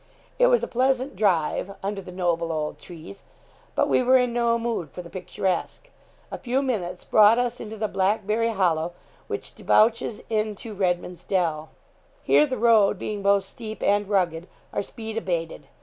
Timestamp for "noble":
2.11-2.51